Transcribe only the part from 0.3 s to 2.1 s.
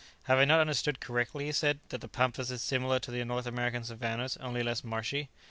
I not understood correctly," he said, "that the